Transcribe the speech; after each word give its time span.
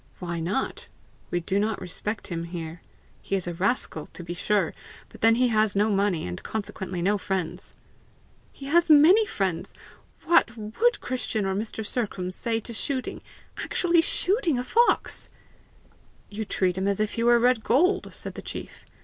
"Why 0.17 0.39
not? 0.39 0.87
We 1.29 1.41
do 1.41 1.59
not 1.59 1.79
respect 1.79 2.25
him 2.29 2.45
here. 2.45 2.81
He 3.21 3.35
is 3.35 3.45
a 3.45 3.53
rascal, 3.53 4.07
to 4.13 4.23
be 4.23 4.33
sure, 4.33 4.73
but 5.09 5.21
then 5.21 5.35
he 5.35 5.49
has 5.49 5.75
no 5.75 5.91
money, 5.91 6.25
and 6.25 6.41
consequently 6.41 7.03
no 7.03 7.19
friends!" 7.19 7.75
"He 8.51 8.65
has 8.65 8.89
many 8.89 9.27
friends! 9.27 9.75
What 10.23 10.57
WOULD 10.57 11.01
Christian 11.01 11.45
or 11.45 11.53
Mr. 11.53 11.85
Sercombe 11.85 12.31
say 12.31 12.59
to 12.61 12.73
shooting, 12.73 13.21
actually 13.59 14.01
shooting 14.01 14.57
a 14.57 14.63
fox!" 14.63 15.29
"You 16.29 16.45
treat 16.45 16.79
him 16.79 16.87
as 16.87 16.99
if 16.99 17.11
he 17.13 17.23
were 17.23 17.37
red 17.37 17.63
gold!" 17.63 18.11
said 18.11 18.33
the 18.33 18.41
chief. 18.41 18.87